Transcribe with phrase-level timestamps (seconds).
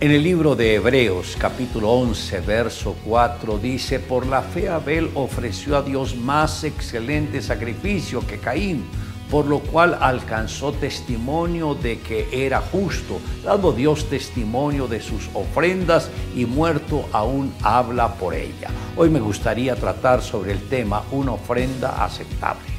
[0.00, 5.76] En el libro de Hebreos capítulo 11 verso 4 dice, por la fe Abel ofreció
[5.76, 8.84] a Dios más excelente sacrificio que Caín,
[9.28, 16.10] por lo cual alcanzó testimonio de que era justo, dando Dios testimonio de sus ofrendas
[16.36, 18.70] y muerto aún habla por ella.
[18.96, 22.77] Hoy me gustaría tratar sobre el tema una ofrenda aceptable.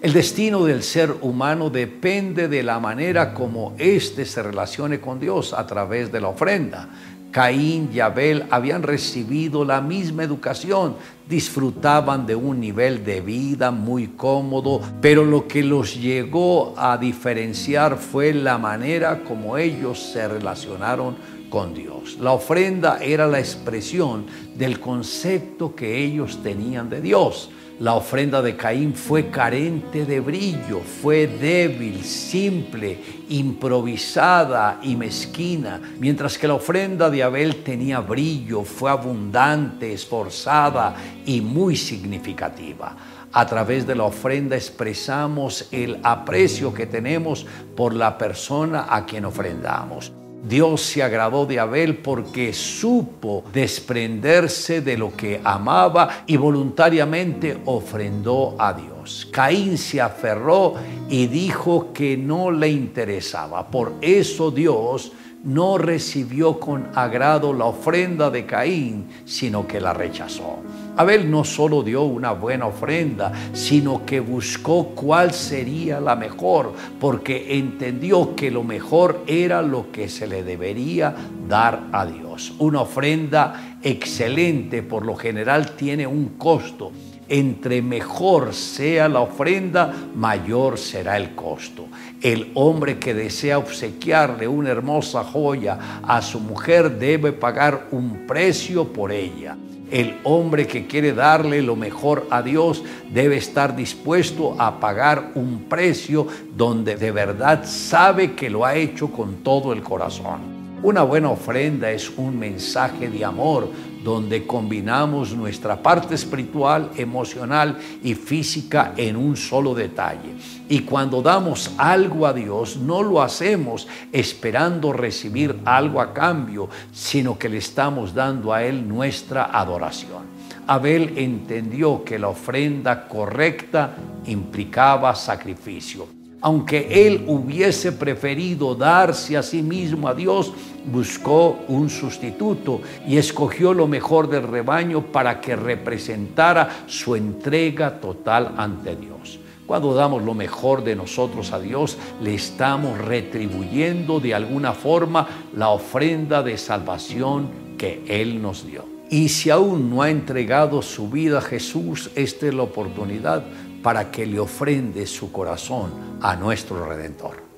[0.00, 5.52] El destino del ser humano depende de la manera como éste se relacione con Dios
[5.52, 6.88] a través de la ofrenda.
[7.32, 10.94] Caín y Abel habían recibido la misma educación,
[11.28, 17.96] disfrutaban de un nivel de vida muy cómodo, pero lo que los llegó a diferenciar
[17.96, 21.16] fue la manera como ellos se relacionaron
[21.50, 22.18] con Dios.
[22.20, 27.50] La ofrenda era la expresión del concepto que ellos tenían de Dios.
[27.80, 36.36] La ofrenda de Caín fue carente de brillo, fue débil, simple, improvisada y mezquina, mientras
[36.36, 42.96] que la ofrenda de Abel tenía brillo, fue abundante, esforzada y muy significativa.
[43.32, 49.24] A través de la ofrenda expresamos el aprecio que tenemos por la persona a quien
[49.24, 50.12] ofrendamos.
[50.42, 58.54] Dios se agradó de Abel porque supo desprenderse de lo que amaba y voluntariamente ofrendó
[58.58, 59.28] a Dios.
[59.32, 60.74] Caín se aferró
[61.08, 63.66] y dijo que no le interesaba.
[63.68, 65.12] Por eso Dios
[65.44, 70.58] no recibió con agrado la ofrenda de Caín, sino que la rechazó.
[70.98, 77.56] Abel no solo dio una buena ofrenda, sino que buscó cuál sería la mejor, porque
[77.56, 81.14] entendió que lo mejor era lo que se le debería
[81.48, 82.52] dar a Dios.
[82.58, 86.90] Una ofrenda excelente por lo general tiene un costo.
[87.28, 91.86] Entre mejor sea la ofrenda, mayor será el costo.
[92.20, 98.92] El hombre que desea obsequiarle una hermosa joya a su mujer debe pagar un precio
[98.92, 99.56] por ella.
[99.90, 105.64] El hombre que quiere darle lo mejor a Dios debe estar dispuesto a pagar un
[105.68, 110.57] precio donde de verdad sabe que lo ha hecho con todo el corazón.
[110.80, 113.68] Una buena ofrenda es un mensaje de amor
[114.04, 120.36] donde combinamos nuestra parte espiritual, emocional y física en un solo detalle.
[120.68, 127.36] Y cuando damos algo a Dios, no lo hacemos esperando recibir algo a cambio, sino
[127.36, 130.38] que le estamos dando a Él nuestra adoración.
[130.68, 133.96] Abel entendió que la ofrenda correcta
[134.26, 136.17] implicaba sacrificio.
[136.40, 140.52] Aunque él hubiese preferido darse a sí mismo a Dios,
[140.86, 148.54] buscó un sustituto y escogió lo mejor del rebaño para que representara su entrega total
[148.56, 149.40] ante Dios.
[149.66, 155.68] Cuando damos lo mejor de nosotros a Dios, le estamos retribuyendo de alguna forma la
[155.70, 158.86] ofrenda de salvación que Él nos dio.
[159.10, 163.44] Y si aún no ha entregado su vida a Jesús, esta es la oportunidad
[163.82, 167.48] para que le ofrende su corazón a nuestro Redentor.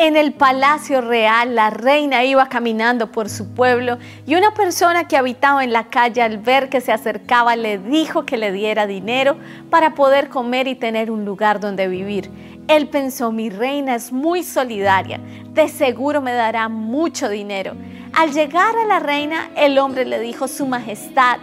[0.00, 5.16] En el palacio real, la reina iba caminando por su pueblo y una persona que
[5.16, 9.36] habitaba en la calle al ver que se acercaba le dijo que le diera dinero
[9.70, 12.30] para poder comer y tener un lugar donde vivir.
[12.68, 15.20] Él pensó, mi reina es muy solidaria,
[15.52, 17.74] de seguro me dará mucho dinero.
[18.12, 21.38] Al llegar a la reina, el hombre le dijo, Su Majestad,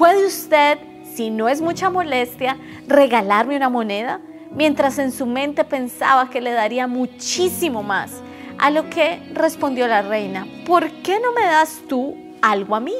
[0.00, 0.78] ¿puede usted,
[1.14, 2.56] si no es mucha molestia,
[2.88, 4.20] regalarme una moneda?
[4.52, 8.20] mientras en su mente pensaba que le daría muchísimo más.
[8.58, 12.94] A lo que respondió la reina, ¿por qué no me das tú algo a mí?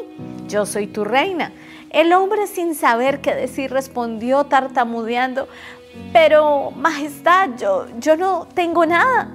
[0.49, 1.53] Yo soy tu reina.
[1.91, 5.49] El hombre sin saber qué decir respondió tartamudeando,
[6.13, 9.29] pero Majestad, yo, yo no tengo nada.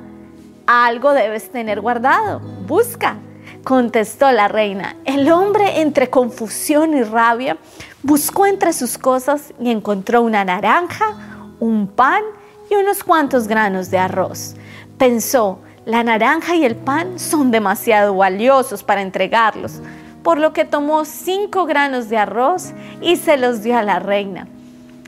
[0.66, 2.40] Algo debes tener guardado.
[2.66, 3.18] Busca,
[3.66, 4.96] contestó la reina.
[5.06, 7.58] El hombre entre confusión y rabia
[8.04, 12.22] buscó entre sus cosas y encontró una naranja, un pan
[12.70, 14.56] y unos cuantos granos de arroz.
[15.00, 19.82] Pensó, la naranja y el pan son demasiado valiosos para entregarlos,
[20.22, 22.72] por lo que tomó cinco granos de arroz
[23.02, 24.48] y se los dio a la reina.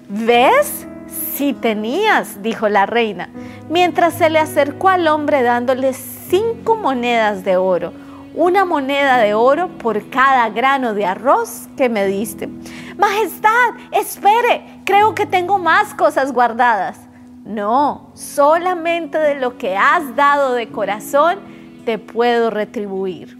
[0.09, 0.87] ¿Ves?
[1.35, 3.29] Si tenías, dijo la reina,
[3.69, 7.93] mientras se le acercó al hombre dándole cinco monedas de oro,
[8.37, 12.47] una moneda de oro por cada grano de arroz que me diste.
[12.95, 16.99] Majestad, espere, creo que tengo más cosas guardadas.
[17.45, 21.39] No, solamente de lo que has dado de corazón
[21.83, 23.35] te puedo retribuir.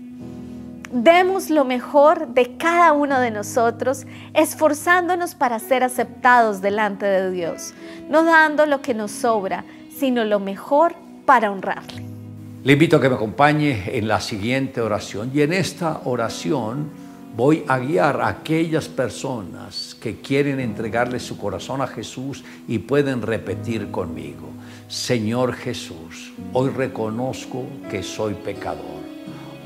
[0.92, 7.74] demos lo mejor de cada uno de nosotros, esforzándonos para ser aceptados delante de Dios,
[8.10, 9.64] no dando lo que nos sobra,
[9.96, 10.96] sino lo mejor
[11.26, 12.07] para honrarle.
[12.64, 16.90] Le invito a que me acompañe en la siguiente oración y en esta oración
[17.36, 23.22] voy a guiar a aquellas personas que quieren entregarle su corazón a Jesús y pueden
[23.22, 24.50] repetir conmigo,
[24.88, 29.06] Señor Jesús, hoy reconozco que soy pecador.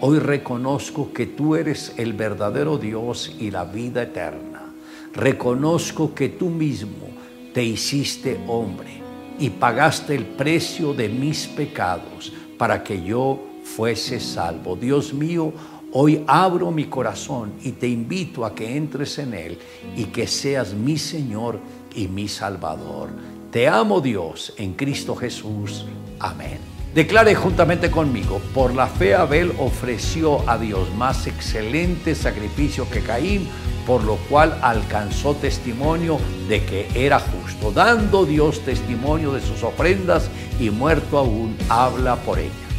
[0.02, 4.74] Hoy reconozco que tú eres el verdadero Dios y la vida eterna.
[5.14, 7.08] Reconozco que tú mismo
[7.54, 9.02] te hiciste hombre
[9.40, 14.76] y pagaste el precio de mis pecados para que yo fuese salvo.
[14.76, 15.52] Dios mío,
[15.94, 19.58] hoy abro mi corazón y te invito a que entres en él
[19.98, 21.58] y que seas mi Señor
[21.96, 23.10] y mi Salvador.
[23.50, 25.88] Te amo Dios en Cristo Jesús.
[26.20, 26.60] Amén.
[26.94, 33.48] Declare juntamente conmigo, por la fe Abel ofreció a Dios más excelente sacrificio que Caín,
[33.92, 36.18] por lo cual alcanzó testimonio
[36.48, 40.30] de que era justo, dando Dios testimonio de sus ofrendas
[40.62, 42.71] y muerto aún habla por ellas.